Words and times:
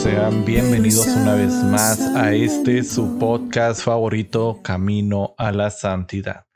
Sean 0.00 0.44
bienvenidos 0.44 1.06
una 1.08 1.34
vez 1.34 1.52
más 1.64 2.00
a 2.14 2.32
este 2.32 2.84
su 2.84 3.18
podcast 3.18 3.82
favorito, 3.82 4.60
Camino 4.62 5.34
a 5.38 5.52
la 5.52 5.70
Santidad. 5.70 6.46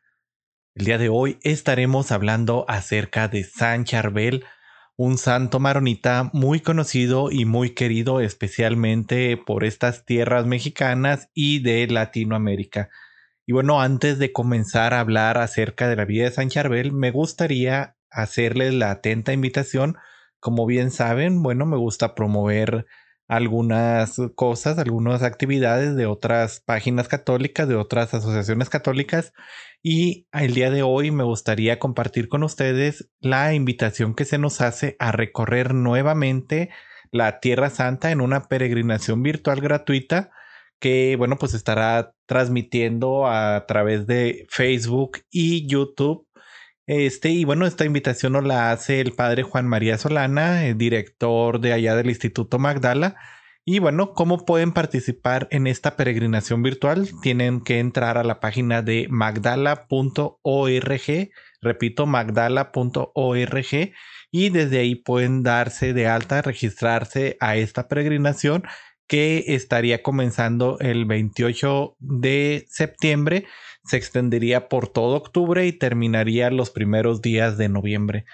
El 0.75 0.87
día 0.87 0.99
de 0.99 1.09
hoy 1.09 1.39
estaremos 1.43 2.13
hablando 2.13 2.65
acerca 2.69 3.29
de 3.29 3.45
San 3.45 3.85
Charbel, 3.85 4.45
un 4.97 5.19
santo 5.19 5.59
maronita 5.59 6.31
muy 6.33 6.61
conocido 6.61 7.31
y 7.31 7.45
muy 7.45 7.71
querido 7.71 8.21
especialmente 8.21 9.37
por 9.37 9.65
estas 9.65 10.05
tierras 10.05 10.47
mexicanas 10.47 11.29
y 11.35 11.61
de 11.61 11.87
Latinoamérica. 11.87 12.91
Y 13.47 13.53
bueno, 13.53 13.81
antes 13.81 14.19
de 14.19 14.33
comenzar 14.33 14.93
a 14.93 15.01
hablar 15.01 15.39
acerca 15.39 15.89
de 15.89 15.97
la 15.97 16.05
vida 16.05 16.25
de 16.25 16.33
San 16.33 16.49
Charbel, 16.49 16.93
me 16.93 17.11
gustaría 17.11 17.97
hacerles 18.11 18.75
la 18.75 18.91
atenta 18.91 19.33
invitación. 19.33 19.97
Como 20.41 20.67
bien 20.67 20.91
saben, 20.91 21.43
bueno, 21.43 21.65
me 21.65 21.77
gusta 21.77 22.15
promover 22.15 22.87
algunas 23.29 24.21
cosas, 24.35 24.79
algunas 24.79 25.23
actividades 25.23 25.97
de 25.97 26.07
otras 26.07 26.61
páginas 26.61 27.09
católicas, 27.09 27.69
de 27.69 27.75
otras 27.77 28.15
asociaciones 28.15 28.71
católicas. 28.71 29.33
Y 29.83 30.27
el 30.33 30.55
día 30.55 30.71
de 30.71 30.83
hoy 30.83 31.11
me 31.11 31.25
gustaría 31.25 31.79
compartir 31.79 32.29
con 32.29 32.43
ustedes 32.43 33.09
la 33.21 33.55
invitación 33.55 34.15
que 34.15 34.25
se 34.25 34.39
nos 34.39 34.61
hace 34.61 34.97
a 34.99 35.13
recorrer 35.13 35.75
nuevamente 35.75 36.71
la 37.13 37.41
Tierra 37.41 37.71
Santa 37.71 38.11
en 38.11 38.21
una 38.21 38.49
peregrinación 38.49 39.23
virtual 39.23 39.61
gratuita 39.61 40.31
que, 40.79 41.17
bueno, 41.17 41.37
pues 41.39 41.55
estará 41.55 42.15
transmitiendo 42.27 43.27
a 43.27 43.65
través 43.67 44.07
de 44.07 44.47
Facebook 44.51 45.19
y 45.31 45.67
YouTube. 45.67 46.26
Este, 46.87 47.31
y 47.31 47.45
bueno, 47.45 47.67
esta 47.67 47.85
invitación 47.85 48.35
nos 48.35 48.45
la 48.45 48.71
hace 48.71 49.01
el 49.01 49.13
padre 49.13 49.43
Juan 49.43 49.67
María 49.67 49.99
Solana, 49.99 50.67
el 50.67 50.79
director 50.79 51.61
de 51.61 51.73
allá 51.73 51.97
del 51.97 52.09
Instituto 52.09 52.61
Magdala. 52.61 53.17
Y 53.65 53.81
bueno, 53.81 54.13
¿cómo 54.15 54.45
pueden 54.45 54.71
participar 54.71 55.49
en 55.51 55.67
esta 55.67 55.97
peregrinación 55.97 56.63
virtual? 56.63 57.09
Tienen 57.23 57.61
que 57.61 57.81
entrar 57.81 58.17
a 58.17 58.23
la 58.23 58.39
página 58.39 58.83
de 58.83 59.09
magdala.org, 59.11 59.81
repito, 61.61 62.07
magdala.org, 62.07 63.93
y 64.31 64.51
desde 64.51 64.79
ahí 64.79 64.95
pueden 64.95 65.43
darse 65.43 65.93
de 65.93 66.07
alta, 66.07 66.43
registrarse 66.43 67.37
a 67.41 67.57
esta 67.57 67.89
peregrinación 67.89 68.63
que 69.09 69.45
estaría 69.49 70.01
comenzando 70.01 70.79
el 70.79 71.05
28 71.05 71.97
de 71.99 72.67
septiembre, 72.69 73.47
se 73.87 73.97
extendería 73.97 74.69
por 74.69 74.89
todo 74.89 75.17
octubre 75.17 75.67
y 75.67 75.73
terminaría 75.73 76.51
los 76.51 76.71
primeros 76.71 77.23
días 77.23 77.57
de 77.57 77.69
noviembre. 77.69 78.25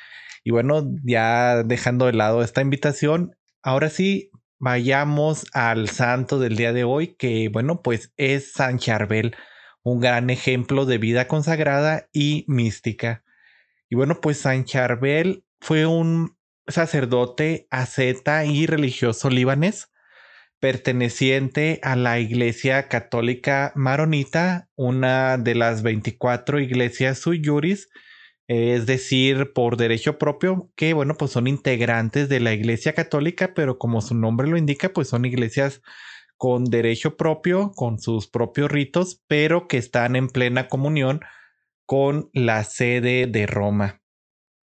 Y 0.44 0.50
bueno, 0.50 0.90
ya 1.04 1.62
dejando 1.62 2.06
de 2.06 2.14
lado 2.14 2.42
esta 2.42 2.62
invitación, 2.62 3.36
ahora 3.62 3.90
sí 3.90 4.30
vayamos 4.58 5.46
al 5.52 5.88
santo 5.88 6.38
del 6.38 6.56
día 6.56 6.72
de 6.72 6.84
hoy, 6.84 7.14
que 7.16 7.48
bueno, 7.48 7.82
pues 7.82 8.12
es 8.16 8.52
San 8.52 8.78
Charbel, 8.78 9.36
un 9.82 10.00
gran 10.00 10.30
ejemplo 10.30 10.86
de 10.86 10.98
vida 10.98 11.28
consagrada 11.28 12.08
y 12.12 12.44
mística. 12.48 13.24
Y 13.88 13.96
bueno, 13.96 14.20
pues 14.20 14.38
San 14.38 14.64
Charbel 14.64 15.44
fue 15.60 15.86
un 15.86 16.36
sacerdote 16.66 17.66
asceta 17.70 18.44
y 18.44 18.66
religioso 18.66 19.30
libanés 19.30 19.91
perteneciente 20.62 21.80
a 21.82 21.96
la 21.96 22.20
Iglesia 22.20 22.86
Católica 22.86 23.72
Maronita, 23.74 24.68
una 24.76 25.36
de 25.36 25.56
las 25.56 25.82
24 25.82 26.60
iglesias 26.60 27.18
sui 27.18 27.42
juris, 27.44 27.88
es 28.46 28.86
decir, 28.86 29.52
por 29.54 29.76
derecho 29.76 30.18
propio, 30.18 30.70
que 30.76 30.92
bueno, 30.94 31.16
pues 31.16 31.32
son 31.32 31.48
integrantes 31.48 32.28
de 32.28 32.38
la 32.38 32.52
Iglesia 32.52 32.92
Católica, 32.92 33.54
pero 33.54 33.76
como 33.76 34.00
su 34.00 34.14
nombre 34.14 34.46
lo 34.46 34.56
indica, 34.56 34.92
pues 34.92 35.08
son 35.08 35.24
iglesias 35.24 35.82
con 36.36 36.66
derecho 36.66 37.16
propio, 37.16 37.72
con 37.74 37.98
sus 37.98 38.28
propios 38.28 38.70
ritos, 38.70 39.20
pero 39.26 39.66
que 39.66 39.78
están 39.78 40.14
en 40.14 40.28
plena 40.28 40.68
comunión 40.68 41.22
con 41.86 42.30
la 42.34 42.62
sede 42.62 43.26
de 43.26 43.48
Roma, 43.48 44.00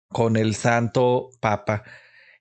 con 0.09 0.35
el 0.35 0.55
Santo 0.55 1.29
Papa. 1.39 1.83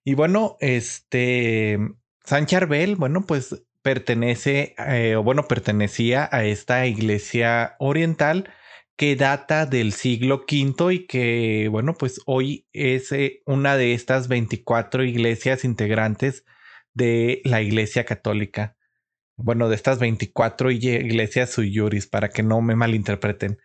Y 0.03 0.15
bueno, 0.15 0.57
este 0.59 1.79
San 2.25 2.47
Charbel, 2.47 2.97
bueno, 2.97 3.27
pues 3.27 3.65
pertenece, 3.83 4.75
eh, 4.79 5.15
o 5.17 5.23
bueno, 5.23 5.47
pertenecía 5.47 6.29
a 6.33 6.45
esta 6.45 6.87
iglesia 6.87 7.77
oriental 7.79 8.51
que 8.97 9.15
data 9.15 9.67
del 9.67 9.93
siglo 9.93 10.47
V 10.51 10.95
y 10.95 11.07
que, 11.07 11.69
bueno, 11.71 11.95
pues 11.95 12.21
hoy 12.27 12.67
es 12.73 13.13
eh, 13.13 13.43
una 13.45 13.77
de 13.77 13.93
estas 13.93 14.29
24 14.29 15.05
iglesias 15.05 15.65
integrantes 15.65 16.45
de 16.95 17.43
la 17.45 17.61
iglesia 17.61 18.05
católica. 18.05 18.77
Bueno, 19.37 19.69
de 19.69 19.75
estas 19.75 19.99
24 19.99 20.71
iglesias 20.71 21.51
sui 21.51 21.77
juris, 21.77 22.07
para 22.07 22.31
que 22.31 22.43
no 22.43 22.63
me 22.63 22.77
malinterpreten. 22.77 23.59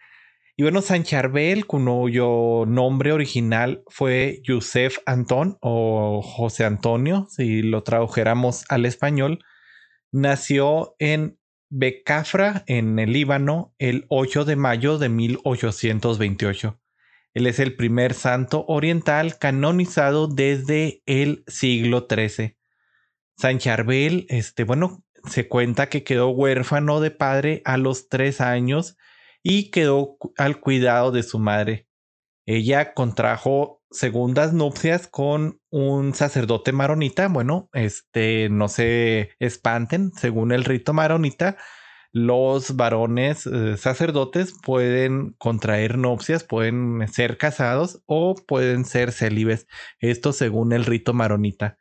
Y 0.60 0.64
bueno, 0.64 0.82
San 0.82 1.04
Charbel, 1.04 1.66
cuyo 1.68 2.66
nombre 2.68 3.14
original 3.14 3.82
fue 3.88 4.42
Yusef 4.44 4.98
Antón 5.06 5.58
o 5.62 6.22
José 6.22 6.66
Antonio, 6.66 7.28
si 7.30 7.62
lo 7.62 7.84
tradujéramos 7.84 8.66
al 8.68 8.86
español, 8.86 9.40
nació 10.12 10.98
en 11.00 11.40
Becafra, 11.70 12.66
en 12.68 13.00
el 13.00 13.14
Líbano, 13.14 13.74
el 13.78 14.06
8 14.10 14.44
de 14.44 14.58
mayo 14.58 14.98
de 14.98 15.08
1828. 15.08 16.78
Él 17.36 17.48
es 17.48 17.60
el 17.60 17.78
primer 17.78 18.14
santo 18.14 18.66
oriental 18.68 19.38
canonizado 19.38 20.28
desde 20.28 21.02
el 21.06 21.46
siglo 21.48 22.06
XIII. 22.10 22.58
San 23.38 23.60
Charbel, 23.60 24.26
este, 24.28 24.66
bueno, 24.66 25.06
se 25.24 25.48
cuenta 25.48 25.88
que 25.88 26.04
quedó 26.04 26.32
huérfano 26.32 27.00
de 27.00 27.12
padre 27.12 27.62
a 27.64 27.78
los 27.78 28.10
tres 28.10 28.42
años 28.42 28.98
y 29.44 29.72
quedó 29.72 30.18
al 30.38 30.60
cuidado 30.60 31.12
de 31.12 31.24
su 31.24 31.40
madre. 31.40 31.88
Ella 32.46 32.94
contrajo 32.94 33.84
segundas 33.92 34.54
nupcias 34.54 35.08
con 35.08 35.60
un 35.70 36.14
sacerdote 36.14 36.72
maronita. 36.72 37.28
Bueno, 37.28 37.70
este 37.74 38.50
no 38.50 38.68
se 38.68 39.32
espanten, 39.40 40.12
según 40.14 40.52
el 40.52 40.66
rito 40.66 40.94
maronita, 40.94 41.58
los 42.12 42.76
varones 42.76 43.46
eh, 43.46 43.78
sacerdotes 43.78 44.56
pueden 44.64 45.36
contraer 45.38 45.98
nupcias, 45.98 46.44
pueden 46.44 47.08
ser 47.08 47.38
casados 47.38 48.02
o 48.08 48.36
pueden 48.36 48.86
ser 48.86 49.12
célibes. 49.12 49.68
Esto 50.00 50.34
según 50.34 50.74
el 50.74 50.86
rito 50.86 51.14
maronita. 51.14 51.78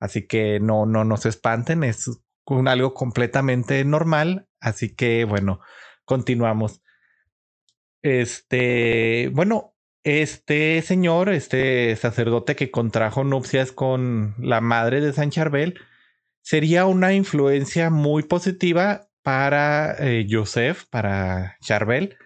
Así 0.00 0.26
que 0.26 0.58
no, 0.60 0.86
no, 0.86 1.04
no 1.04 1.16
se 1.16 1.28
espanten, 1.28 1.84
es 1.84 2.10
un, 2.44 2.68
algo 2.68 2.94
completamente 2.94 3.84
normal. 3.84 4.48
Así 4.60 4.94
que 4.94 5.24
bueno, 5.24 5.60
continuamos. 6.04 6.82
Este, 8.08 9.30
bueno, 9.34 9.74
este 10.02 10.80
señor, 10.80 11.28
este 11.28 11.94
sacerdote 11.96 12.56
que 12.56 12.70
contrajo 12.70 13.22
nupcias 13.22 13.70
con 13.70 14.34
la 14.38 14.62
madre 14.62 15.02
de 15.02 15.12
San 15.12 15.30
Charbel, 15.30 15.78
sería 16.42 16.86
una 16.86 17.12
influencia 17.12 17.90
muy 17.90 18.22
positiva 18.22 19.10
para 19.22 19.94
eh, 19.98 20.26
Joseph, 20.30 20.84
para 20.88 21.58
Charbel, 21.60 22.16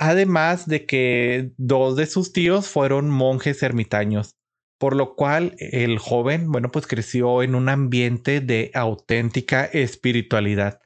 además 0.00 0.66
de 0.66 0.86
que 0.86 1.52
dos 1.56 1.94
de 1.94 2.06
sus 2.06 2.32
tíos 2.32 2.68
fueron 2.68 3.08
monjes 3.08 3.62
ermitaños, 3.62 4.34
por 4.78 4.96
lo 4.96 5.14
cual 5.14 5.54
el 5.58 6.00
joven, 6.00 6.50
bueno, 6.50 6.72
pues 6.72 6.88
creció 6.88 7.44
en 7.44 7.54
un 7.54 7.68
ambiente 7.68 8.40
de 8.40 8.72
auténtica 8.74 9.64
espiritualidad. 9.66 10.80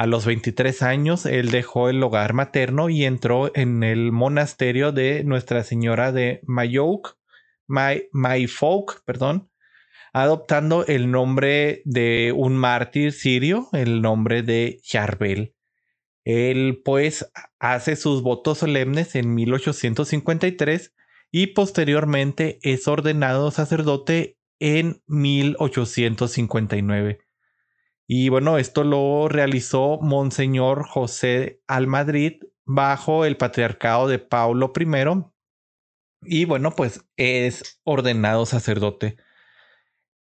A 0.00 0.06
los 0.06 0.24
23 0.24 0.80
años, 0.80 1.26
él 1.26 1.50
dejó 1.50 1.90
el 1.90 2.02
hogar 2.02 2.32
materno 2.32 2.88
y 2.88 3.04
entró 3.04 3.54
en 3.54 3.82
el 3.82 4.12
monasterio 4.12 4.92
de 4.92 5.24
Nuestra 5.24 5.62
Señora 5.62 6.10
de 6.10 6.40
Mayouk, 6.46 7.18
Mayfolk, 7.66 9.04
perdón, 9.04 9.50
adoptando 10.14 10.86
el 10.86 11.10
nombre 11.10 11.82
de 11.84 12.32
un 12.34 12.56
mártir 12.56 13.12
sirio, 13.12 13.68
el 13.74 14.00
nombre 14.00 14.42
de 14.42 14.80
Charbel. 14.82 15.54
Él, 16.24 16.80
pues, 16.82 17.30
hace 17.58 17.94
sus 17.94 18.22
votos 18.22 18.56
solemnes 18.56 19.14
en 19.16 19.34
1853 19.34 20.94
y 21.30 21.48
posteriormente 21.48 22.58
es 22.62 22.88
ordenado 22.88 23.50
sacerdote 23.50 24.38
en 24.60 25.02
1859. 25.08 27.18
Y 28.12 28.28
bueno, 28.28 28.58
esto 28.58 28.82
lo 28.82 29.28
realizó 29.28 30.00
Monseñor 30.02 30.84
José 30.84 31.62
Almadrid 31.68 32.42
bajo 32.64 33.24
el 33.24 33.36
patriarcado 33.36 34.08
de 34.08 34.18
Paulo 34.18 34.72
I. 34.76 35.26
Y 36.22 36.44
bueno, 36.44 36.74
pues 36.74 37.04
es 37.16 37.80
ordenado 37.84 38.46
sacerdote. 38.46 39.16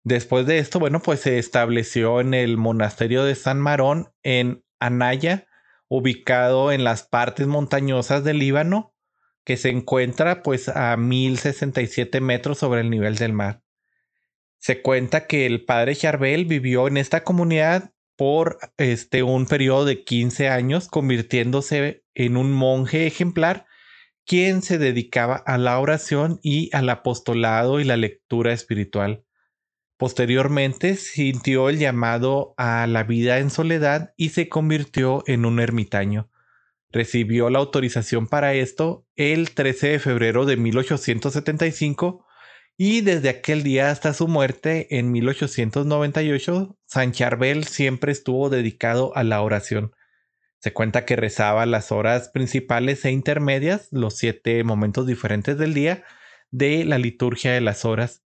Después 0.05 0.45
de 0.45 0.59
esto, 0.59 0.79
bueno, 0.79 1.01
pues 1.01 1.21
se 1.21 1.39
estableció 1.39 2.21
en 2.21 2.35
el 2.35 2.59
monasterio 2.59 3.25
de 3.25 3.35
San 3.35 3.59
Marón 3.59 4.13
en 4.23 4.63
Anaya, 4.79 5.47
ubicado 5.89 6.73
en 6.73 6.85
las 6.85 7.05
partes 7.05 7.47
montañosas 7.47 8.23
del 8.23 8.39
Líbano, 8.39 8.95
que 9.47 9.57
se 9.57 9.71
encuentra 9.71 10.43
pues 10.43 10.69
a 10.69 10.95
1067 10.99 12.21
metros 12.21 12.59
sobre 12.59 12.83
el 12.83 12.91
nivel 12.91 13.17
del 13.17 13.33
mar. 13.33 13.63
Se 14.59 14.83
cuenta 14.83 15.27
que 15.27 15.47
el 15.47 15.65
padre 15.65 15.95
Charbel 15.95 16.45
vivió 16.45 16.89
en 16.89 16.97
esta 16.97 17.25
comunidad 17.25 17.93
por 18.17 18.59
este 18.77 19.23
un 19.23 19.47
periodo 19.47 19.85
de 19.85 20.03
15 20.03 20.49
años, 20.49 20.89
convirtiéndose 20.89 22.05
en 22.15 22.37
un 22.37 22.53
monje 22.53 23.07
ejemplar 23.07 23.67
quien 24.29 24.61
se 24.61 24.77
dedicaba 24.77 25.37
a 25.37 25.57
la 25.57 25.79
oración 25.79 26.39
y 26.43 26.69
al 26.77 26.91
apostolado 26.91 27.81
y 27.81 27.85
la 27.85 27.97
lectura 27.97 28.53
espiritual. 28.53 29.25
Posteriormente 29.97 30.97
sintió 30.97 31.71
el 31.71 31.79
llamado 31.79 32.55
a 32.59 32.87
la 32.87 33.05
vida 33.05 33.39
en 33.39 33.51
soledad 33.51 34.13
y 34.19 34.29
se 34.29 34.51
convirtió 34.51 35.25
en 35.27 35.47
un 35.47 35.61
ermitaño. 35.61 36.31
Recibió 36.91 37.49
la 37.49 37.59
autorización 37.59 38.27
para 38.27 38.53
esto 38.53 39.07
el 39.17 39.53
13 39.53 39.89
de 39.89 39.99
febrero 39.99 40.45
de 40.45 40.57
1875 40.57 42.27
y 42.81 43.01
desde 43.01 43.29
aquel 43.29 43.65
día 43.65 43.91
hasta 43.91 44.15
su 44.15 44.29
muerte 44.29 44.87
en 44.97 45.11
1898, 45.11 46.79
San 46.87 47.11
Charbel 47.11 47.65
siempre 47.65 48.13
estuvo 48.13 48.51
dedicado 48.51 49.15
a 49.17 49.25
la 49.25 49.43
oración. 49.43 49.97
Se 50.61 50.73
cuenta 50.73 51.05
que 51.05 51.17
rezaba 51.17 51.67
las 51.67 51.91
horas 51.91 52.29
principales 52.29 53.05
e 53.05 53.11
intermedias, 53.11 53.89
los 53.91 54.17
siete 54.17 54.63
momentos 54.63 55.09
diferentes 55.09 55.59
del 55.59 55.75
día 55.75 56.05
de 56.53 56.85
la 56.85 56.99
liturgia 56.99 57.53
de 57.53 57.61
las 57.61 57.85
horas. 57.85 58.23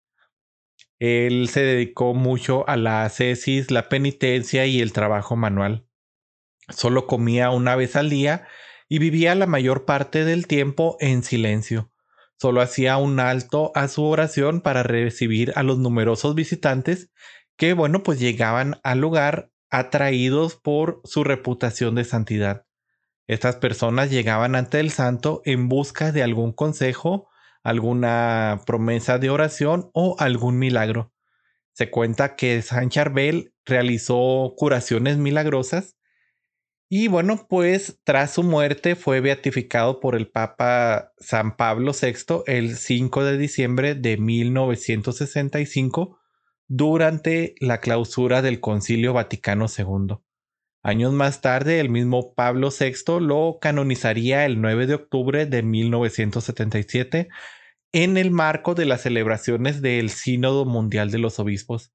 Él 0.99 1.49
se 1.49 1.63
dedicó 1.63 2.13
mucho 2.13 2.69
a 2.69 2.77
la 2.77 3.05
ascesis, 3.05 3.71
la 3.71 3.89
penitencia 3.89 4.67
y 4.67 4.83
el 4.83 4.93
trabajo 4.93 5.35
manual. 5.35 5.87
Solo 6.69 7.07
comía 7.07 7.51
una 7.51 7.75
vez 7.75 7.97
al 7.97 8.11
día 8.11 8.47
y 8.87 8.99
vivía 8.99 9.35
la 9.35 9.47
mayor 9.47 9.87
parte 9.87 10.27
del 10.27 10.47
tiempo 10.47 10.99
en 11.01 11.23
silencio. 11.23 11.92
Solo 12.43 12.61
hacía 12.61 12.97
un 12.97 13.21
alto 13.21 13.71
a 13.77 13.87
su 13.87 14.03
oración 14.03 14.63
para 14.63 14.83
recibir 14.83 15.53
a 15.55 15.63
los 15.63 15.79
numerosos 15.79 16.35
visitantes 16.35 17.09
que, 17.57 17.73
bueno, 17.73 18.03
pues 18.03 18.19
llegaban 18.19 18.81
al 18.83 18.99
lugar 18.99 19.53
atraídos 19.71 20.57
por 20.57 21.01
su 21.05 21.23
reputación 21.23 21.95
de 21.95 22.03
santidad. 22.03 22.67
Estas 23.29 23.55
personas 23.55 24.11
llegaban 24.11 24.57
ante 24.57 24.81
el 24.81 24.91
santo 24.91 25.41
en 25.45 25.69
busca 25.69 26.11
de 26.11 26.25
algún 26.25 26.53
consejo 26.53 27.29
alguna 27.63 28.63
promesa 28.67 29.21
de 29.21 29.31
oración 29.31 29.93
o 29.95 30.17
algún 30.19 30.59
milagro. 30.59 31.13
Se 31.75 31.91
cuenta 31.91 32.35
que 32.35 32.61
San 32.63 32.91
Charbel 32.91 33.55
realizó 33.65 34.55
curaciones 34.57 35.17
milagrosas 35.17 35.97
y 36.95 37.09
bueno, 37.09 37.47
pues 37.49 38.03
tras 38.05 38.35
su 38.35 38.43
muerte 38.43 38.97
fue 38.97 39.23
beatificado 39.23 39.99
por 39.99 40.15
el 40.15 40.29
Papa 40.29 41.15
San 41.17 41.57
Pablo 41.57 41.93
VI 41.93 42.43
el 42.47 42.77
5 42.77 43.25
de 43.25 43.39
diciembre 43.39 43.95
de 43.95 44.19
1965 44.19 46.19
durante 46.69 47.55
la 47.61 47.81
clausura 47.81 48.43
del 48.43 48.61
Concilio 48.61 49.15
Vaticano 49.15 49.69
II. 49.75 50.19
Años 50.83 51.15
más 51.15 51.41
tarde, 51.41 51.81
el 51.81 51.89
mismo 51.89 52.35
Pablo 52.35 52.69
VI 52.69 53.21
lo 53.21 53.57
canonizaría 53.59 54.45
el 54.45 54.61
9 54.61 54.87
de 54.87 54.93
octubre 54.93 55.47
de 55.47 55.63
1977 55.63 57.29
en 57.93 58.19
el 58.19 58.31
marco 58.31 58.75
de 58.75 58.85
las 58.85 59.01
celebraciones 59.01 59.81
del 59.81 60.11
Sínodo 60.11 60.67
Mundial 60.67 61.11
de 61.11 61.21
los 61.21 61.39
Obispos. 61.39 61.91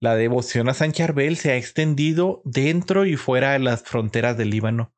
La 0.00 0.16
devoción 0.16 0.68
a 0.68 0.74
San 0.74 0.92
Charbel 0.92 1.36
se 1.36 1.52
ha 1.52 1.56
extendido 1.56 2.42
dentro 2.44 3.04
y 3.04 3.16
fuera 3.16 3.52
de 3.52 3.58
las 3.58 3.82
fronteras 3.82 4.36
del 4.36 4.50
Líbano. 4.50 4.94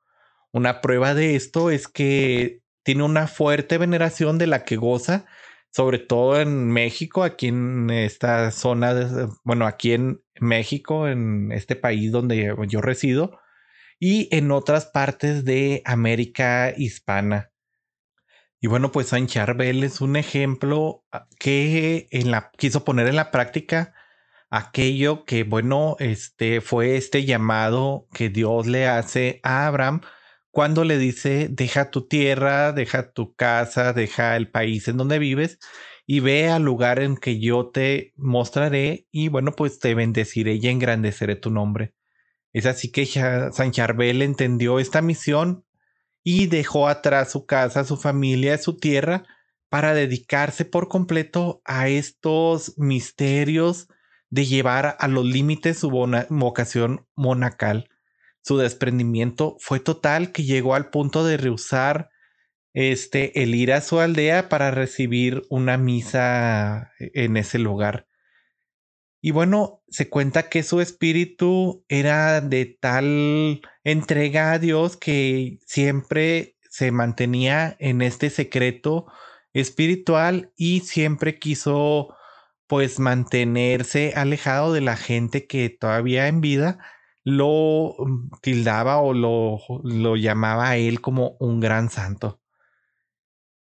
Una 0.52 0.80
prueba 0.80 1.14
de 1.14 1.34
esto 1.34 1.70
es 1.70 1.88
que 1.88 2.62
tiene 2.84 3.02
una 3.02 3.26
fuerte 3.26 3.78
veneración 3.78 4.38
de 4.38 4.46
la 4.46 4.64
que 4.64 4.76
goza 4.76 5.26
sobre 5.72 5.98
todo 5.98 6.40
en 6.40 6.70
México, 6.70 7.24
aquí 7.24 7.48
en 7.48 7.88
esta 7.90 8.50
zona, 8.50 8.94
bueno, 9.42 9.66
aquí 9.66 9.92
en 9.92 10.22
México, 10.38 11.08
en 11.08 11.50
este 11.50 11.76
país 11.76 12.12
donde 12.12 12.54
yo 12.68 12.80
resido, 12.82 13.40
y 13.98 14.28
en 14.36 14.50
otras 14.50 14.86
partes 14.86 15.44
de 15.44 15.82
América 15.86 16.74
hispana. 16.76 17.52
Y 18.60 18.66
bueno, 18.68 18.92
pues 18.92 19.08
San 19.08 19.26
Charbel 19.26 19.82
es 19.82 20.00
un 20.00 20.16
ejemplo 20.16 21.04
ah, 21.10 21.26
que 21.38 22.06
en 22.10 22.30
la, 22.30 22.50
quiso 22.56 22.84
poner 22.84 23.08
en 23.08 23.16
la 23.16 23.30
práctica 23.30 23.94
aquello 24.52 25.24
que, 25.24 25.44
bueno, 25.44 25.96
este 25.98 26.60
fue 26.60 26.96
este 26.96 27.24
llamado 27.24 28.06
que 28.12 28.28
Dios 28.28 28.66
le 28.66 28.86
hace 28.86 29.40
a 29.42 29.66
Abraham 29.66 30.02
cuando 30.50 30.84
le 30.84 30.98
dice, 30.98 31.48
deja 31.50 31.90
tu 31.90 32.06
tierra, 32.06 32.72
deja 32.72 33.12
tu 33.12 33.34
casa, 33.34 33.94
deja 33.94 34.36
el 34.36 34.50
país 34.50 34.86
en 34.88 34.98
donde 34.98 35.18
vives 35.18 35.58
y 36.06 36.20
ve 36.20 36.50
al 36.50 36.64
lugar 36.64 36.98
en 37.00 37.16
que 37.16 37.40
yo 37.40 37.70
te 37.70 38.12
mostraré 38.16 39.06
y 39.10 39.28
bueno, 39.28 39.52
pues 39.52 39.78
te 39.78 39.94
bendeciré 39.94 40.56
y 40.56 40.68
engrandeceré 40.68 41.36
tu 41.36 41.50
nombre. 41.50 41.94
Es 42.52 42.66
así 42.66 42.92
que 42.92 43.06
San 43.06 43.72
Charbel 43.72 44.20
entendió 44.20 44.78
esta 44.78 45.00
misión 45.00 45.64
y 46.22 46.46
dejó 46.48 46.88
atrás 46.88 47.32
su 47.32 47.46
casa, 47.46 47.84
su 47.84 47.96
familia, 47.96 48.58
su 48.58 48.76
tierra 48.76 49.24
para 49.70 49.94
dedicarse 49.94 50.66
por 50.66 50.88
completo 50.88 51.62
a 51.64 51.88
estos 51.88 52.76
misterios 52.76 53.88
de 54.32 54.46
llevar 54.46 54.96
a 54.98 55.08
los 55.08 55.26
límites 55.26 55.78
su 55.78 55.90
vocación 55.90 57.06
monacal. 57.14 57.90
Su 58.40 58.56
desprendimiento 58.56 59.56
fue 59.60 59.78
total 59.78 60.32
que 60.32 60.44
llegó 60.44 60.74
al 60.74 60.88
punto 60.88 61.22
de 61.22 61.36
rehusar 61.36 62.08
este, 62.72 63.42
el 63.42 63.54
ir 63.54 63.74
a 63.74 63.82
su 63.82 64.00
aldea 64.00 64.48
para 64.48 64.70
recibir 64.70 65.42
una 65.50 65.76
misa 65.76 66.92
en 66.98 67.36
ese 67.36 67.58
lugar. 67.58 68.08
Y 69.20 69.32
bueno, 69.32 69.82
se 69.88 70.08
cuenta 70.08 70.48
que 70.48 70.62
su 70.62 70.80
espíritu 70.80 71.84
era 71.88 72.40
de 72.40 72.64
tal 72.64 73.60
entrega 73.84 74.52
a 74.52 74.58
Dios 74.58 74.96
que 74.96 75.58
siempre 75.66 76.56
se 76.70 76.90
mantenía 76.90 77.76
en 77.78 78.00
este 78.00 78.30
secreto 78.30 79.04
espiritual 79.52 80.54
y 80.56 80.80
siempre 80.80 81.38
quiso 81.38 82.16
pues 82.72 82.98
mantenerse 83.00 84.14
alejado 84.16 84.72
de 84.72 84.80
la 84.80 84.96
gente 84.96 85.46
que 85.46 85.68
todavía 85.68 86.26
en 86.28 86.40
vida 86.40 86.78
lo 87.22 87.94
mm, 87.98 88.30
tildaba 88.40 88.96
o 88.96 89.12
lo, 89.12 89.58
lo 89.84 90.16
llamaba 90.16 90.70
a 90.70 90.76
él 90.78 91.02
como 91.02 91.36
un 91.38 91.60
gran 91.60 91.90
santo. 91.90 92.40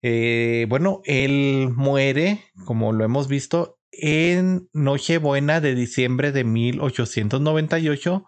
Eh, 0.01 0.67
bueno, 0.69 1.01
él 1.07 1.71
muere, 1.75 2.45
como 2.65 2.93
lo 2.93 3.05
hemos 3.05 3.27
visto, 3.27 3.81
en 3.91 4.69
Nochebuena 4.73 5.61
de 5.61 5.75
diciembre 5.75 6.31
de 6.31 6.45
1898 6.45 8.25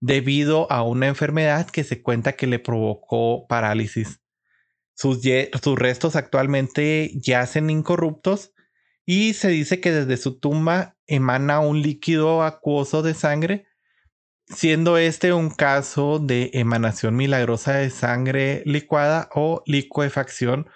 debido 0.00 0.70
a 0.70 0.82
una 0.82 1.06
enfermedad 1.06 1.70
que 1.70 1.82
se 1.82 2.02
cuenta 2.02 2.34
que 2.34 2.46
le 2.46 2.58
provocó 2.58 3.46
parálisis. 3.46 4.20
Sus, 4.92 5.20
sus 5.62 5.78
restos 5.78 6.14
actualmente 6.14 7.10
yacen 7.14 7.70
incorruptos 7.70 8.52
y 9.06 9.34
se 9.34 9.48
dice 9.48 9.80
que 9.80 9.92
desde 9.92 10.16
su 10.16 10.38
tumba 10.38 10.96
emana 11.06 11.60
un 11.60 11.80
líquido 11.80 12.42
acuoso 12.42 13.02
de 13.02 13.14
sangre 13.14 13.66
siendo 14.48 14.96
este 14.96 15.32
un 15.32 15.50
caso 15.50 16.18
de 16.18 16.50
emanación 16.54 17.16
milagrosa 17.16 17.74
de 17.74 17.90
sangre 17.90 18.62
licuada 18.64 19.28
o 19.34 19.62
licuefacción, 19.66 20.68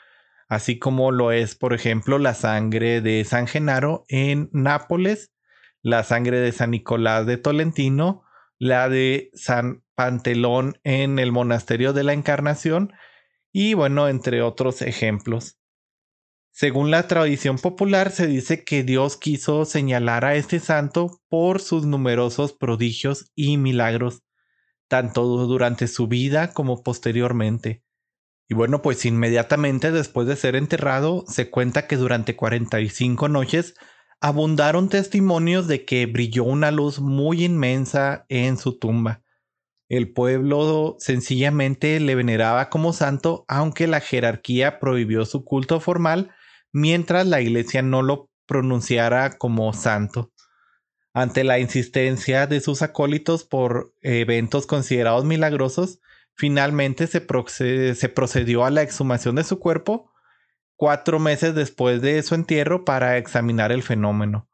así 0.49 0.79
como 0.79 1.13
lo 1.13 1.33
es, 1.33 1.55
por 1.55 1.73
ejemplo, 1.73 2.19
la 2.19 2.35
sangre 2.35 3.01
de 3.01 3.25
San 3.25 3.47
Genaro 3.47 4.05
en 4.09 4.51
Nápoles, 4.53 5.33
la 5.83 6.03
sangre 6.03 6.41
de 6.41 6.53
San 6.53 6.73
Nicolás 6.73 7.27
de 7.27 7.37
Tolentino, 7.37 8.25
la 8.59 8.89
de 8.89 9.31
San 9.35 9.83
Pantelón 9.95 10.79
en 10.83 11.19
el 11.19 11.33
Monasterio 11.33 11.93
de 11.93 12.05
la 12.05 12.13
Encarnación 12.13 12.93
y 13.53 13.75
bueno, 13.75 14.09
entre 14.09 14.43
otros 14.43 14.83
ejemplos. 14.83 15.60
Según 16.53 16.91
la 16.91 17.07
tradición 17.07 17.59
popular, 17.59 18.11
se 18.11 18.27
dice 18.27 18.65
que 18.65 18.83
Dios 18.83 19.17
quiso 19.17 19.65
señalar 19.65 20.25
a 20.25 20.35
este 20.35 20.59
santo 20.61 21.21
por 21.29 21.61
sus 21.61 21.87
numerosos 21.87 22.53
prodigios 22.53 23.31
y 23.35 23.57
milagros, 23.57 24.23
tanto 24.89 25.25
durante 25.47 25.87
su 25.87 26.09
vida 26.09 26.53
como 26.53 26.83
posteriormente. 26.83 27.83
Y 28.49 28.55
bueno, 28.55 28.83
pues 28.83 29.07
inmediatamente 29.07 29.93
después 29.93 30.27
de 30.27 30.35
ser 30.35 30.57
enterrado, 30.57 31.25
se 31.29 31.51
cuenta 31.51 31.87
que 31.87 31.97
durante 31.97 32.35
45 32.35 33.29
noches 33.29 33.75
abundaron 34.21 34.89
testimonios 34.89 35.69
de 35.69 35.85
que 35.85 36.05
brilló 36.07 36.45
una 36.45 36.73
luz 36.73 37.01
muy 37.01 37.45
inmensa 37.45 38.27
en 38.29 38.59
su 38.59 38.77
tumba. 38.79 39.23
El 39.89 40.13
pueblo 40.13 40.97
sencillamente 40.99 41.99
le 42.01 42.15
veneraba 42.15 42.71
como 42.71 42.93
santo, 42.93 43.45
aunque 43.49 43.87
la 43.87 44.01
jerarquía 44.01 44.79
prohibió 44.79 45.25
su 45.25 45.45
culto 45.45 45.81
formal, 45.81 46.33
mientras 46.73 47.27
la 47.27 47.41
iglesia 47.41 47.83
no 47.83 48.03
lo 48.03 48.31
pronunciara 48.47 49.39
como 49.39 49.73
santo. 49.73 50.33
Ante 51.13 51.45
la 51.45 51.59
insistencia 51.59 52.47
de 52.47 52.61
sus 52.61 52.83
acólitos 52.83 53.45
por 53.45 53.93
eventos 54.01 54.67
considerados 54.67 55.25
milagrosos, 55.25 56.01
finalmente 56.35 57.07
se, 57.07 57.21
procedió 57.21 58.65
a 58.65 58.71
la 58.71 58.83
exhumación 58.83 59.35
de 59.35 59.45
su 59.45 59.59
cuerpo 59.59 60.11
cuatro 60.77 61.19
meses 61.19 61.55
después 61.55 62.01
de 62.01 62.23
su 62.23 62.35
entierro 62.35 62.85
para 62.85 63.19
examinar 63.19 63.71
el 63.73 63.83
fenómeno. 63.83 64.49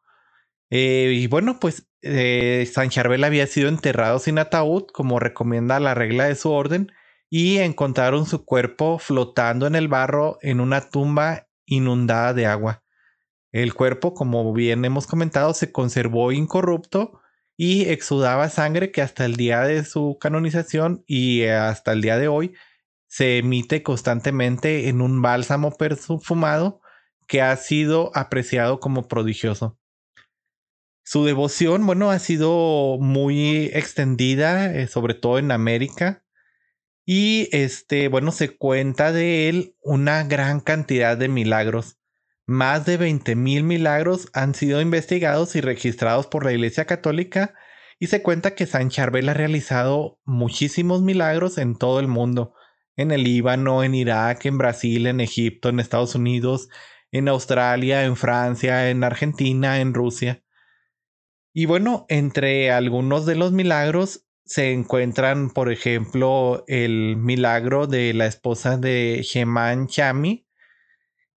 Eh, 0.70 1.12
y 1.14 1.26
bueno, 1.28 1.61
pues 1.61 1.88
eh, 2.02 2.68
San 2.73 2.90
Charbel 2.90 3.23
había 3.23 3.46
sido 3.46 3.68
enterrado 3.68 4.18
sin 4.18 4.38
ataúd, 4.38 4.87
como 4.92 5.20
recomienda 5.20 5.78
la 5.78 5.94
regla 5.94 6.25
de 6.25 6.35
su 6.35 6.50
orden, 6.50 6.90
y 7.30 7.58
encontraron 7.58 8.26
su 8.26 8.44
cuerpo 8.44 8.99
flotando 8.99 9.66
en 9.66 9.75
el 9.75 9.88
barro 9.88 10.38
en 10.42 10.61
una 10.61 10.80
tumba 10.80 11.46
inundada 11.66 12.32
de 12.32 12.46
agua. 12.46 12.82
El 13.52 13.75
cuerpo, 13.75 14.14
como 14.14 14.52
bien 14.52 14.85
hemos 14.85 15.06
comentado, 15.06 15.54
se 15.54 15.73
conservó 15.73 16.32
incorrupto 16.32 17.20
y 17.56 17.88
exudaba 17.88 18.49
sangre 18.49 18.92
que 18.92 19.02
hasta 19.02 19.25
el 19.25 19.37
día 19.37 19.62
de 19.62 19.85
su 19.85 20.18
canonización 20.20 21.04
y 21.06 21.44
hasta 21.44 21.92
el 21.92 22.02
día 22.02 22.18
de 22.18 22.28
hoy 22.28 22.54
se 23.08 23.38
emite 23.38 23.82
constantemente 23.82 24.88
en 24.88 25.00
un 25.00 25.23
bálsamo 25.23 25.73
perfumado 25.73 26.80
que 27.26 27.40
ha 27.40 27.56
sido 27.56 28.11
apreciado 28.14 28.78
como 28.78 29.08
prodigioso. 29.08 29.78
Su 31.02 31.25
devoción, 31.25 31.87
bueno, 31.87 32.11
ha 32.11 32.18
sido 32.18 32.99
muy 33.00 33.66
extendida, 33.73 34.75
eh, 34.75 34.88
sobre 34.88 35.14
todo 35.14 35.38
en 35.38 35.52
América. 35.52 36.25
Y 37.07 37.49
este, 37.53 38.09
bueno, 38.09 38.33
se 38.33 38.57
cuenta 38.57 39.13
de 39.13 39.49
él 39.49 39.77
una 39.81 40.25
gran 40.25 40.59
cantidad 40.59 41.17
de 41.17 41.29
milagros. 41.29 41.99
Más 42.47 42.85
de 42.85 42.97
20 42.97 43.37
mil 43.37 43.63
milagros 43.63 44.29
han 44.33 44.55
sido 44.55 44.81
investigados 44.81 45.55
y 45.55 45.61
registrados 45.61 46.27
por 46.27 46.45
la 46.45 46.53
Iglesia 46.53 46.85
Católica 46.85 47.55
y 48.01 48.09
se 48.09 48.23
cuenta 48.23 48.57
que 48.57 48.67
San 48.67 48.91
Charbel 48.91 49.29
ha 49.29 49.35
realizado 49.35 50.19
muchísimos 50.25 51.03
milagros 51.03 51.59
en 51.59 51.77
todo 51.77 52.01
el 52.01 52.09
mundo, 52.09 52.55
en 52.97 53.13
el 53.13 53.23
Líbano, 53.23 53.85
en 53.85 53.95
Irak, 53.95 54.45
en 54.47 54.59
Brasil, 54.59 55.07
en 55.07 55.21
Egipto, 55.21 55.69
en 55.69 55.79
Estados 55.79 56.17
Unidos, 56.17 56.69
en 57.13 57.29
Australia, 57.29 58.05
en 58.05 58.17
Francia, 58.17 58.91
en 58.91 59.05
Argentina, 59.05 59.81
en 59.81 59.95
Rusia. 59.95 60.43
Y 61.53 61.67
bueno, 61.67 62.05
entre 62.09 62.73
algunos 62.73 63.27
de 63.27 63.37
los 63.37 63.53
milagros 63.53 64.25
se 64.47 64.73
encuentran, 64.73 65.50
por 65.50 65.71
ejemplo, 65.71 66.65
el 66.69 67.17
milagro 67.17 67.87
de 67.87 68.15
la 68.15 68.26
esposa 68.26 68.79
de 68.79 69.21
Sheman 69.23 69.88
Chami, 69.88 70.47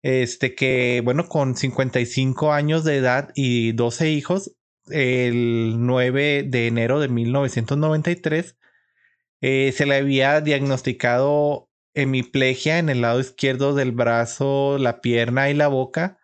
este 0.03 0.55
que, 0.55 1.01
bueno, 1.05 1.29
con 1.29 1.57
55 1.57 2.53
años 2.53 2.85
de 2.85 2.97
edad 2.97 3.31
y 3.35 3.73
12 3.73 4.11
hijos, 4.11 4.57
el 4.91 5.77
9 5.79 6.45
de 6.47 6.67
enero 6.67 7.01
de 7.01 7.09
1993, 7.09 8.57
eh, 9.41 9.73
se 9.73 9.87
le 9.87 9.97
había 9.97 10.41
diagnosticado 10.41 11.71
hemiplegia 11.95 12.79
en 12.79 12.89
el 12.89 13.01
lado 13.01 13.21
izquierdo 13.21 13.75
del 13.75 13.93
brazo, 13.93 14.79
la 14.79 15.01
pierna 15.01 15.49
y 15.51 15.55
la 15.55 15.69
boca, 15.69 16.19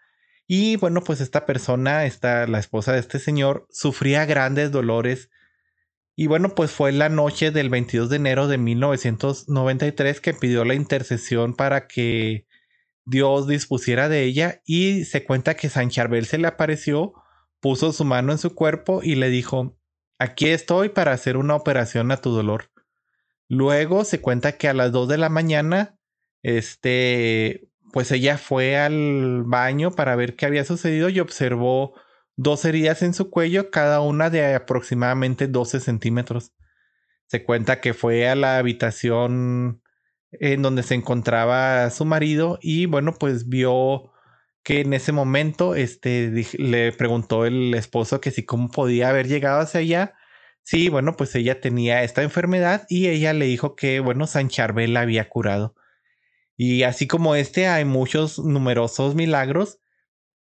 y 0.54 0.76
bueno, 0.76 1.02
pues 1.02 1.22
esta 1.22 1.46
persona, 1.46 2.04
esta, 2.04 2.46
la 2.46 2.58
esposa 2.58 2.92
de 2.92 2.98
este 2.98 3.18
señor, 3.18 3.66
sufría 3.70 4.26
grandes 4.26 4.70
dolores. 4.70 5.30
Y 6.14 6.26
bueno, 6.26 6.50
pues 6.54 6.70
fue 6.70 6.92
la 6.92 7.08
noche 7.08 7.50
del 7.50 7.70
22 7.70 8.10
de 8.10 8.16
enero 8.16 8.46
de 8.46 8.58
1993 8.58 10.20
que 10.20 10.34
pidió 10.34 10.64
la 10.64 10.74
intercesión 10.74 11.54
para 11.54 11.86
que 11.86 12.46
Dios 13.04 13.48
dispusiera 13.48 14.08
de 14.08 14.24
ella 14.24 14.60
y 14.66 15.04
se 15.04 15.24
cuenta 15.24 15.54
que 15.54 15.70
San 15.70 15.88
Charbel 15.88 16.26
se 16.26 16.38
le 16.38 16.48
apareció, 16.48 17.14
puso 17.60 17.92
su 17.92 18.04
mano 18.04 18.32
en 18.32 18.38
su 18.38 18.54
cuerpo 18.54 19.00
y 19.02 19.14
le 19.14 19.30
dijo, 19.30 19.76
aquí 20.18 20.48
estoy 20.48 20.90
para 20.90 21.12
hacer 21.12 21.36
una 21.36 21.56
operación 21.56 22.10
a 22.10 22.18
tu 22.18 22.30
dolor. 22.30 22.70
Luego 23.48 24.04
se 24.04 24.20
cuenta 24.20 24.56
que 24.56 24.68
a 24.68 24.74
las 24.74 24.92
2 24.92 25.08
de 25.08 25.18
la 25.18 25.28
mañana, 25.28 25.98
este, 26.42 27.68
pues 27.92 28.10
ella 28.10 28.38
fue 28.38 28.76
al 28.76 29.44
baño 29.44 29.92
para 29.92 30.16
ver 30.16 30.36
qué 30.36 30.46
había 30.46 30.64
sucedido 30.64 31.08
y 31.08 31.20
observó 31.20 31.94
dos 32.36 32.64
heridas 32.64 33.02
en 33.02 33.14
su 33.14 33.30
cuello, 33.30 33.70
cada 33.70 34.00
una 34.00 34.30
de 34.30 34.54
aproximadamente 34.54 35.48
12 35.48 35.80
centímetros. 35.80 36.52
Se 37.26 37.44
cuenta 37.44 37.80
que 37.80 37.94
fue 37.94 38.28
a 38.28 38.34
la 38.34 38.58
habitación 38.58 39.82
en 40.32 40.62
donde 40.62 40.82
se 40.82 40.94
encontraba 40.94 41.90
su 41.90 42.04
marido 42.04 42.58
y 42.62 42.86
bueno, 42.86 43.14
pues 43.14 43.48
vio 43.48 44.12
que 44.62 44.80
en 44.80 44.92
ese 44.92 45.12
momento 45.12 45.74
este, 45.74 46.30
le 46.58 46.92
preguntó 46.92 47.44
el 47.46 47.74
esposo 47.74 48.20
que 48.20 48.30
si 48.30 48.44
cómo 48.44 48.70
podía 48.70 49.08
haber 49.08 49.28
llegado 49.28 49.60
hacia 49.60 49.80
allá. 49.80 50.14
Sí, 50.62 50.88
bueno, 50.88 51.16
pues 51.16 51.34
ella 51.34 51.60
tenía 51.60 52.04
esta 52.04 52.22
enfermedad 52.22 52.86
y 52.88 53.08
ella 53.08 53.32
le 53.32 53.46
dijo 53.46 53.74
que, 53.74 54.00
bueno, 54.00 54.26
San 54.26 54.48
Charbel 54.48 54.94
la 54.94 55.00
había 55.00 55.28
curado. 55.28 55.74
Y 56.56 56.84
así 56.84 57.08
como 57.08 57.34
este, 57.34 57.66
hay 57.66 57.84
muchos 57.84 58.38
numerosos 58.38 59.16
milagros, 59.16 59.80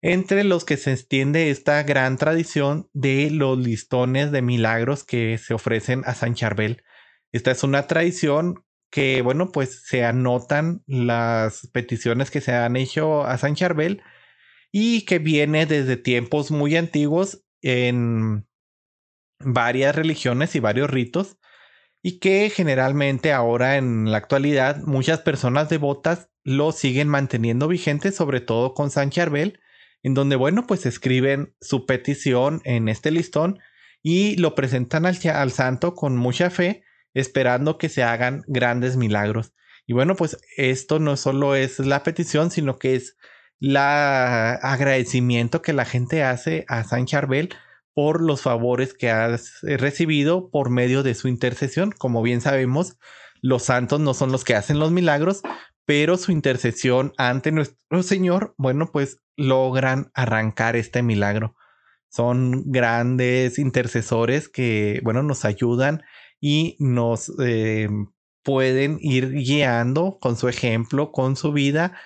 entre 0.00 0.44
los 0.44 0.64
que 0.64 0.76
se 0.76 0.92
extiende 0.92 1.50
esta 1.50 1.82
gran 1.82 2.16
tradición 2.16 2.88
de 2.92 3.30
los 3.30 3.58
listones 3.58 4.30
de 4.30 4.42
milagros 4.42 5.04
que 5.04 5.38
se 5.38 5.54
ofrecen 5.54 6.02
a 6.06 6.14
San 6.14 6.34
Charbel. 6.34 6.82
Esta 7.32 7.50
es 7.50 7.62
una 7.62 7.86
tradición 7.86 8.64
que, 8.90 9.22
bueno, 9.22 9.50
pues 9.52 9.82
se 9.86 10.04
anotan 10.04 10.82
las 10.86 11.68
peticiones 11.72 12.30
que 12.30 12.40
se 12.40 12.52
han 12.52 12.76
hecho 12.76 13.24
a 13.24 13.36
San 13.38 13.54
Charbel 13.54 14.02
y 14.72 15.04
que 15.04 15.18
viene 15.18 15.66
desde 15.66 15.96
tiempos 15.96 16.50
muy 16.50 16.76
antiguos 16.76 17.44
en 17.60 18.46
varias 19.40 19.94
religiones 19.94 20.54
y 20.54 20.60
varios 20.60 20.90
ritos 20.90 21.38
y 22.02 22.18
que 22.18 22.50
generalmente 22.50 23.32
ahora 23.32 23.76
en 23.76 24.10
la 24.10 24.18
actualidad 24.18 24.78
muchas 24.84 25.20
personas 25.20 25.68
devotas 25.68 26.30
lo 26.44 26.72
siguen 26.72 27.08
manteniendo 27.08 27.68
vigente, 27.68 28.12
sobre 28.12 28.40
todo 28.40 28.72
con 28.72 28.90
San 28.90 29.10
Charbel, 29.10 29.60
en 30.02 30.14
donde, 30.14 30.36
bueno, 30.36 30.66
pues 30.66 30.86
escriben 30.86 31.54
su 31.60 31.86
petición 31.86 32.60
en 32.64 32.88
este 32.88 33.10
listón 33.10 33.58
y 34.02 34.36
lo 34.36 34.54
presentan 34.54 35.06
al, 35.06 35.50
santo 35.50 35.94
con 35.94 36.16
mucha 36.16 36.50
fe, 36.50 36.82
esperando 37.14 37.78
que 37.78 37.88
se 37.88 38.02
hagan 38.02 38.42
grandes 38.46 38.96
milagros. 38.96 39.52
Y 39.86 39.92
bueno, 39.92 40.14
pues 40.14 40.38
esto 40.56 40.98
no 40.98 41.16
solo 41.16 41.54
es 41.54 41.78
la 41.78 42.02
petición, 42.02 42.50
sino 42.50 42.78
que 42.78 42.94
es 42.94 43.16
la 43.58 44.52
agradecimiento 44.54 45.62
que 45.62 45.72
la 45.72 45.84
gente 45.84 46.22
hace 46.22 46.64
a 46.68 46.84
San 46.84 47.06
Charbel 47.06 47.50
por 47.92 48.22
los 48.22 48.42
favores 48.42 48.94
que 48.94 49.10
has 49.10 49.64
eh, 49.64 49.76
recibido 49.76 50.50
por 50.50 50.70
medio 50.70 51.02
de 51.02 51.14
su 51.14 51.26
intercesión. 51.26 51.90
Como 51.90 52.22
bien 52.22 52.40
sabemos, 52.40 52.96
los 53.42 53.64
santos 53.64 53.98
no 53.98 54.14
son 54.14 54.30
los 54.30 54.44
que 54.44 54.54
hacen 54.54 54.78
los 54.78 54.92
milagros, 54.92 55.42
pero 55.84 56.16
su 56.16 56.30
intercesión 56.30 57.12
ante 57.16 57.50
nuestro 57.50 58.02
Señor, 58.02 58.54
bueno, 58.58 58.90
pues 58.92 59.20
logran 59.38 60.10
arrancar 60.12 60.76
este 60.76 61.02
milagro. 61.02 61.56
Son 62.10 62.70
grandes 62.70 63.58
intercesores 63.58 64.48
que, 64.48 65.00
bueno, 65.04 65.22
nos 65.22 65.44
ayudan 65.46 66.02
y 66.40 66.76
nos 66.80 67.32
eh, 67.40 67.88
pueden 68.42 68.98
ir 69.00 69.30
guiando 69.30 70.18
con 70.20 70.36
su 70.36 70.48
ejemplo, 70.48 71.12
con 71.12 71.36
su 71.36 71.52
vida 71.52 71.96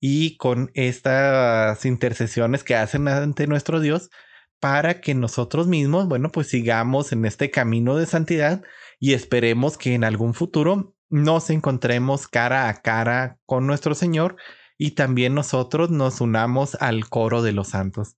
y 0.00 0.36
con 0.36 0.70
estas 0.74 1.84
intercesiones 1.84 2.64
que 2.64 2.74
hacen 2.74 3.06
ante 3.06 3.46
nuestro 3.46 3.80
Dios 3.80 4.10
para 4.58 5.00
que 5.00 5.14
nosotros 5.14 5.68
mismos, 5.68 6.08
bueno, 6.08 6.30
pues 6.30 6.48
sigamos 6.48 7.12
en 7.12 7.24
este 7.24 7.50
camino 7.50 7.96
de 7.96 8.06
santidad 8.06 8.62
y 8.98 9.12
esperemos 9.14 9.78
que 9.78 9.94
en 9.94 10.04
algún 10.04 10.34
futuro 10.34 10.94
nos 11.08 11.50
encontremos 11.50 12.28
cara 12.28 12.68
a 12.68 12.82
cara 12.82 13.38
con 13.46 13.66
nuestro 13.66 13.94
Señor 13.94 14.36
y 14.82 14.92
también 14.92 15.34
nosotros 15.34 15.90
nos 15.90 16.22
unamos 16.22 16.74
al 16.80 17.06
coro 17.06 17.42
de 17.42 17.52
los 17.52 17.68
santos. 17.68 18.16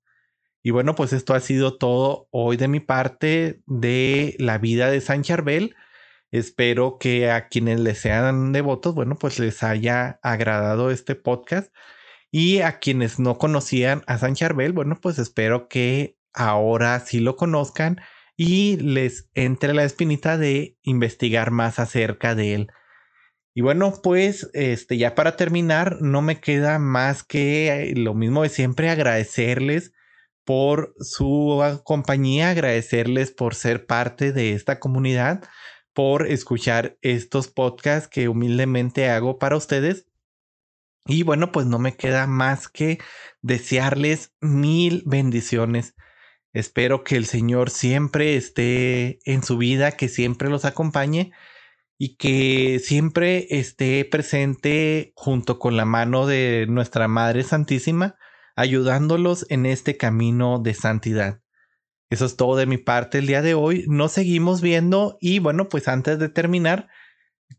Y 0.63 0.71
bueno, 0.71 0.95
pues 0.95 1.13
esto 1.13 1.35
ha 1.35 1.41
sido 1.41 1.77
todo 1.77 2.29
hoy 2.31 2.57
de 2.57 2.69
mi 2.69 2.79
parte 2.79 3.65
de 3.67 4.37
la 4.39 4.59
vida 4.59 4.89
de 4.89 5.01
San 5.01 5.23
Charbel. 5.25 5.75
Espero 6.31 6.99
que 7.01 7.33
a 7.33 7.49
quienes 7.49 7.81
le 7.81 7.97
sean 7.97 8.53
devotos, 8.53 8.95
bueno, 8.95 9.17
pues 9.19 9.41
les 9.41 9.65
haya 9.65 10.21
agradado 10.23 10.93
este 10.93 11.17
podcast. 11.17 11.75
Y 12.31 12.61
a 12.61 12.79
quienes 12.79 13.19
no 13.19 13.39
conocían 13.39 14.05
a 14.07 14.19
San 14.19 14.37
Charbel, 14.37 14.73
bueno, 14.73 15.01
pues 15.01 15.19
espero 15.19 15.67
que 15.67 16.17
ahora 16.33 17.01
sí 17.01 17.19
lo 17.19 17.35
conozcan 17.35 18.01
y 18.37 18.77
les 18.77 19.29
entre 19.35 19.75
la 19.75 19.83
espinita 19.83 20.39
de 20.39 20.79
investigar 20.83 21.51
más 21.51 21.81
acerca 21.81 22.37
de 22.37 22.55
él. 22.55 22.73
Y 23.55 23.61
bueno, 23.61 24.01
pues 24.03 24.51
este 24.55 24.97
ya 24.97 25.15
para 25.15 25.37
terminar, 25.37 26.01
no 26.01 26.23
me 26.23 26.41
queda 26.41 26.79
más 26.79 27.23
que 27.23 27.69
eh, 27.69 27.95
lo 27.97 28.15
mismo 28.15 28.43
de 28.43 28.49
siempre 28.49 28.89
agradecerles 28.89 29.93
por 30.45 30.95
su 31.01 31.63
compañía, 31.85 32.51
agradecerles 32.51 33.31
por 33.31 33.55
ser 33.55 33.87
parte 33.87 34.33
de 34.33 34.53
esta 34.53 34.81
comunidad, 34.81 35.43
por 35.93 36.27
escuchar 36.27 36.97
estos 37.03 37.49
podcasts 37.49 38.09
que 38.09 38.29
humildemente 38.29 39.09
hago 39.11 39.39
para 39.39 39.57
ustedes. 39.57 40.07
Y 41.07 41.23
bueno, 41.23 41.53
pues 41.53 41.67
no 41.67 41.79
me 41.79 41.97
queda 41.97 42.27
más 42.27 42.69
que 42.69 42.99
desearles 43.43 44.33
mil 44.41 45.03
bendiciones. 45.05 45.95
Espero 46.53 47.05
que 47.05 47.17
el 47.17 47.27
Señor 47.27 47.71
siempre 47.71 48.37
esté 48.37 49.19
en 49.31 49.43
su 49.43 49.59
vida, 49.59 49.93
que 49.93 50.09
siempre 50.09 50.49
los 50.49 50.65
acompañe 50.65 51.33
y 52.05 52.17
que 52.17 52.81
siempre 52.81 53.47
esté 53.51 54.05
presente 54.05 55.13
junto 55.15 55.61
con 55.61 55.77
la 55.77 55.85
mano 55.85 56.27
de 56.27 56.67
nuestra 56.69 57.07
Madre 57.07 57.45
Santísima, 57.45 58.17
ayudándolos 58.57 59.47
en 59.51 59.67
este 59.67 59.97
camino 59.97 60.59
de 60.59 60.75
santidad. 60.75 61.43
Eso 62.11 62.27
es 62.27 62.35
todo 62.35 62.57
de 62.57 62.67
mi 62.67 62.77
parte 62.77 63.19
el 63.19 63.29
día 63.29 63.41
de 63.41 63.55
hoy. 63.55 63.85
Nos 63.87 64.11
seguimos 64.11 64.63
viendo 64.63 65.17
y 65.21 65.39
bueno, 65.39 65.69
pues 65.69 65.87
antes 65.87 66.19
de 66.19 66.29
terminar, 66.29 66.89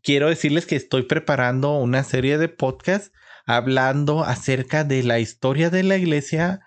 quiero 0.02 0.28
decirles 0.28 0.66
que 0.66 0.76
estoy 0.76 1.04
preparando 1.04 1.78
una 1.78 2.04
serie 2.04 2.36
de 2.36 2.50
podcasts 2.50 3.12
hablando 3.46 4.24
acerca 4.24 4.84
de 4.84 5.04
la 5.04 5.20
historia 5.20 5.70
de 5.70 5.84
la 5.84 5.96
iglesia 5.96 6.60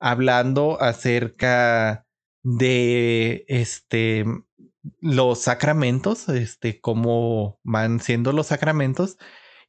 hablando 0.00 0.80
acerca 0.80 2.06
de 2.42 3.44
este 3.48 4.24
los 5.00 5.40
sacramentos, 5.40 6.28
este 6.28 6.80
cómo 6.80 7.60
van 7.62 8.00
siendo 8.00 8.32
los 8.32 8.48
sacramentos 8.48 9.18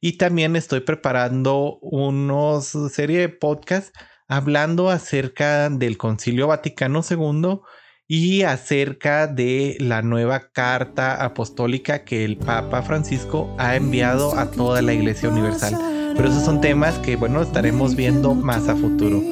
y 0.00 0.18
también 0.18 0.56
estoy 0.56 0.80
preparando 0.80 1.78
unos 1.82 2.76
serie 2.92 3.20
de 3.20 3.28
podcasts 3.28 3.92
hablando 4.28 4.90
acerca 4.90 5.68
del 5.68 5.98
Concilio 5.98 6.46
Vaticano 6.46 7.02
II 7.08 7.60
y 8.06 8.42
acerca 8.42 9.26
de 9.26 9.76
la 9.78 10.02
nueva 10.02 10.50
carta 10.52 11.24
apostólica 11.24 12.04
que 12.04 12.24
el 12.24 12.36
Papa 12.36 12.82
Francisco 12.82 13.54
ha 13.58 13.76
enviado 13.76 14.36
a 14.36 14.50
toda 14.50 14.82
la 14.82 14.92
Iglesia 14.92 15.28
Universal. 15.28 15.76
Pero 16.16 16.28
esos 16.28 16.44
son 16.44 16.60
temas 16.60 16.98
que, 16.98 17.14
bueno, 17.14 17.40
estaremos 17.40 17.94
viendo 17.94 18.34
más 18.34 18.68
a 18.68 18.74
futuro. 18.74 19.22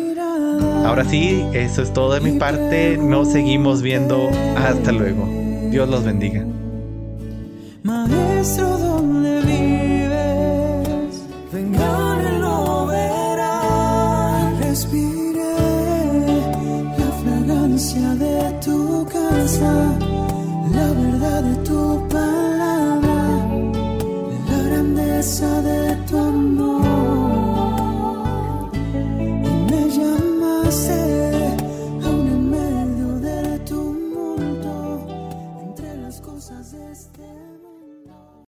Ahora 0.84 1.04
sí, 1.04 1.44
eso 1.52 1.82
es 1.82 1.92
todo 1.92 2.14
de 2.14 2.20
mi 2.20 2.38
parte. 2.38 2.96
Nos 2.98 3.32
seguimos 3.32 3.82
viendo. 3.82 4.30
Hasta 4.56 4.92
luego. 4.92 5.37
Dios 5.70 5.88
los 5.88 6.04
bendiga. 6.04 6.44
Maestro, 7.82 8.78
¿dónde 8.78 9.40
vives? 9.42 11.22
Vengan 11.52 12.40
lo 12.40 12.86
verán. 12.86 14.60
Respire 14.60 15.54
la 16.98 17.10
fragancia 17.22 18.14
de 18.14 18.52
tu 18.64 19.06
casa, 19.06 19.98